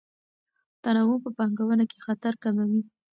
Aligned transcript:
تنوع 0.83 1.15
په 1.23 1.29
پانګونه 1.37 1.83
کې 1.91 1.97
خطر 2.05 2.33
کموي. 2.43 2.81